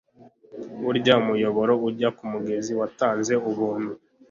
[0.83, 3.91] burya umuyoboro ujya kumugezi watanze ubuntu